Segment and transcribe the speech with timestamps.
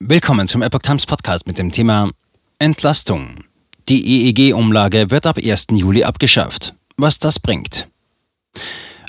[0.00, 2.12] Willkommen zum Epoch Times Podcast mit dem Thema
[2.60, 3.42] Entlastung.
[3.88, 5.66] Die EEG-Umlage wird ab 1.
[5.72, 6.72] Juli abgeschafft.
[6.96, 7.88] Was das bringt.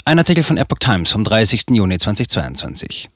[0.04, 1.66] Ein Artikel von Epoch Times vom 30.
[1.70, 3.08] Juni 2022.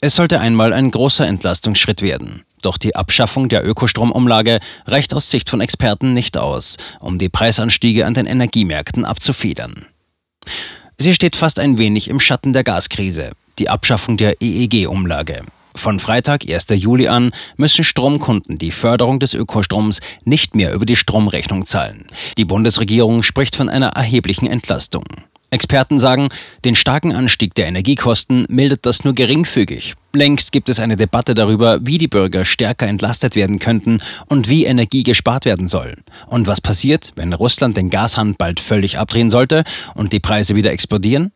[0.00, 2.44] Es sollte einmal ein großer Entlastungsschritt werden.
[2.62, 8.06] Doch die Abschaffung der Ökostromumlage reicht aus Sicht von Experten nicht aus, um die Preisanstiege
[8.06, 9.86] an den Energiemärkten abzufedern.
[10.96, 15.42] Sie steht fast ein wenig im Schatten der Gaskrise, die Abschaffung der EEG-Umlage.
[15.78, 16.66] Von Freitag, 1.
[16.70, 22.06] Juli an, müssen Stromkunden die Förderung des Ökostroms nicht mehr über die Stromrechnung zahlen.
[22.36, 25.04] Die Bundesregierung spricht von einer erheblichen Entlastung.
[25.50, 26.30] Experten sagen,
[26.64, 29.94] den starken Anstieg der Energiekosten mildert das nur geringfügig.
[30.12, 34.64] Längst gibt es eine Debatte darüber, wie die Bürger stärker entlastet werden könnten und wie
[34.64, 35.94] Energie gespart werden soll.
[36.26, 39.62] Und was passiert, wenn Russland den Gashahn bald völlig abdrehen sollte
[39.94, 41.30] und die Preise wieder explodieren?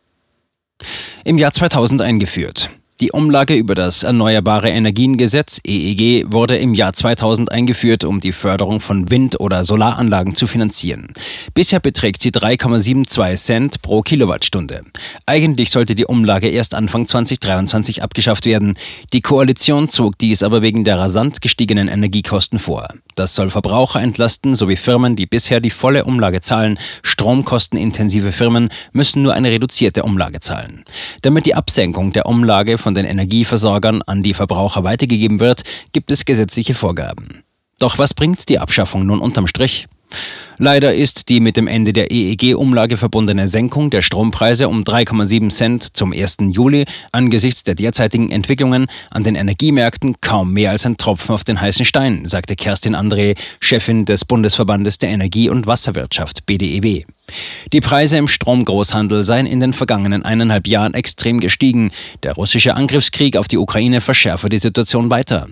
[1.23, 2.71] Im Jahr 2000 eingeführt.
[3.03, 8.79] Die Umlage über das Erneuerbare Energiengesetz EEG wurde im Jahr 2000 eingeführt, um die Förderung
[8.79, 11.09] von Wind- oder Solaranlagen zu finanzieren.
[11.53, 14.83] Bisher beträgt sie 3,72 Cent pro Kilowattstunde.
[15.27, 18.75] Eigentlich sollte die Umlage erst Anfang 2023 abgeschafft werden.
[19.13, 22.87] Die Koalition zog dies aber wegen der rasant gestiegenen Energiekosten vor.
[23.17, 26.79] Das soll Verbraucher entlasten sowie Firmen, die bisher die volle Umlage zahlen.
[27.03, 30.85] Stromkostenintensive Firmen müssen nur eine reduzierte Umlage zahlen.
[31.21, 35.63] Damit die Absenkung der Umlage von den Energieversorgern an die Verbraucher weitergegeben wird,
[35.93, 37.45] gibt es gesetzliche Vorgaben.
[37.79, 39.89] Doch was bringt die Abschaffung nun unterm Strich?
[40.59, 45.97] Leider ist die mit dem Ende der EEG-Umlage verbundene Senkung der Strompreise um 3,7 Cent
[45.97, 46.37] zum 1.
[46.51, 51.61] Juli angesichts der derzeitigen Entwicklungen an den Energiemärkten kaum mehr als ein Tropfen auf den
[51.61, 57.05] heißen Stein, sagte Kerstin André, Chefin des Bundesverbandes der Energie- und Wasserwirtschaft BDEW.
[57.73, 61.91] Die Preise im Stromgroßhandel seien in den vergangenen eineinhalb Jahren extrem gestiegen.
[62.23, 65.49] Der russische Angriffskrieg auf die Ukraine verschärfe die Situation weiter.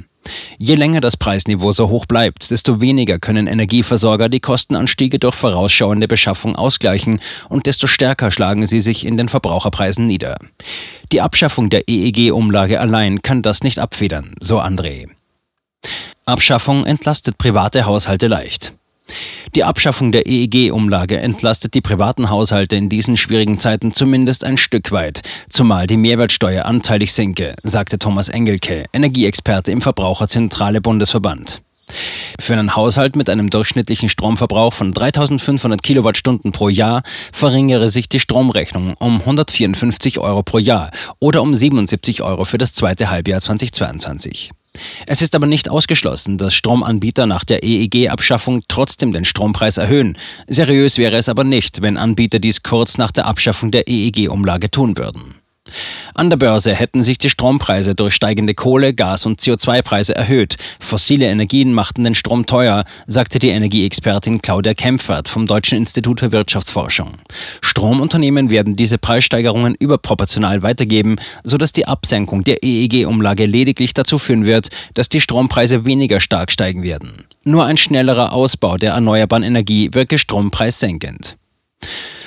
[0.59, 6.09] Je länger das Preisniveau so hoch bleibt, desto weniger können Energieversorger die Kostenanstiege durch vorausschauende
[6.09, 10.37] Beschaffung ausgleichen und desto stärker schlagen sie sich in den Verbraucherpreisen nieder.
[11.13, 15.09] Die Abschaffung der EEG-Umlage allein kann das nicht abfedern, so André.
[16.27, 18.75] Abschaffung entlastet private Haushalte leicht.
[19.55, 24.93] Die Abschaffung der EEG-Umlage entlastet die privaten Haushalte in diesen schwierigen Zeiten zumindest ein Stück
[24.93, 31.63] weit, zumal die Mehrwertsteuer anteilig sinke, sagte Thomas Engelke, Energieexperte im Verbraucherzentrale Bundesverband.
[32.39, 38.21] Für einen Haushalt mit einem durchschnittlichen Stromverbrauch von 3500 Kilowattstunden pro Jahr verringere sich die
[38.21, 44.53] Stromrechnung um 154 Euro pro Jahr oder um 77 Euro für das zweite Halbjahr 2022.
[45.07, 50.17] Es ist aber nicht ausgeschlossen, dass Stromanbieter nach der EEG-Abschaffung trotzdem den Strompreis erhöhen.
[50.47, 54.97] Seriös wäre es aber nicht, wenn Anbieter dies kurz nach der Abschaffung der EEG-Umlage tun
[54.97, 55.35] würden.
[56.15, 60.57] An der Börse hätten sich die Strompreise durch steigende Kohle-, Gas- und CO2-Preise erhöht.
[60.79, 66.33] Fossile Energien machten den Strom teuer, sagte die Energieexpertin Claudia Kempfert vom Deutschen Institut für
[66.33, 67.19] Wirtschaftsforschung.
[67.63, 74.69] Stromunternehmen werden diese Preissteigerungen überproportional weitergeben, sodass die Absenkung der EEG-Umlage lediglich dazu führen wird,
[74.95, 77.25] dass die Strompreise weniger stark steigen werden.
[77.45, 81.37] Nur ein schnellerer Ausbau der erneuerbaren Energie wirke strompreissenkend.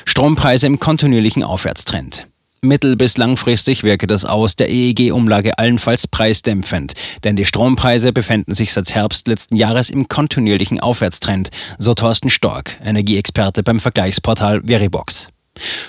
[0.05, 2.27] Strompreise im kontinuierlichen Aufwärtstrend.
[2.63, 6.93] Mittel- bis langfristig wirke das Aus der EEG-Umlage allenfalls preisdämpfend,
[7.25, 12.77] denn die Strompreise befinden sich seit Herbst letzten Jahres im kontinuierlichen Aufwärtstrend, so Thorsten Stork,
[12.81, 15.27] Energieexperte beim Vergleichsportal Veribox.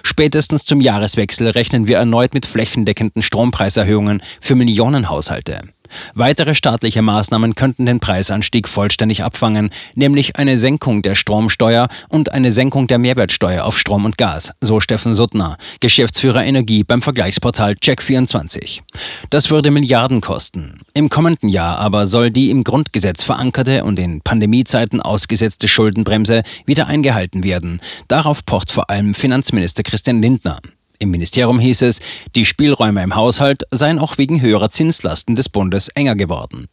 [0.02, 5.60] Spätestens zum Jahreswechsel rechnen wir erneut mit flächendeckenden Strompreiserhöhungen für Millionen Haushalte.
[6.14, 12.52] Weitere staatliche Maßnahmen könnten den Preisanstieg vollständig abfangen, nämlich eine Senkung der Stromsteuer und eine
[12.52, 18.80] Senkung der Mehrwertsteuer auf Strom und Gas, so Steffen Suttner, Geschäftsführer Energie beim Vergleichsportal Check24.
[19.30, 20.80] Das würde Milliarden kosten.
[20.94, 26.86] Im kommenden Jahr aber soll die im Grundgesetz verankerte und in Pandemiezeiten ausgesetzte Schuldenbremse wieder
[26.86, 27.80] eingehalten werden.
[28.08, 30.60] Darauf pocht vor allem Finanzminister Christian Lindner.
[30.98, 32.00] Im Ministerium hieß es,
[32.34, 36.68] die Spielräume im Haushalt seien auch wegen höherer Zinslasten des Bundes enger geworden.